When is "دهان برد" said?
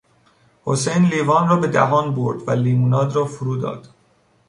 1.67-2.47